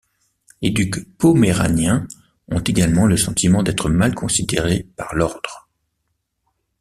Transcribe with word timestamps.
Les 0.63 0.71
ducs 0.71 1.07
poméraniens 1.19 2.07
ont 2.47 2.57
également 2.59 3.05
le 3.05 3.17
sentiment 3.17 3.61
d’être 3.61 3.87
mal 3.87 4.15
considéré 4.15 4.87
par 4.97 5.13
l’Ordre. 5.13 5.69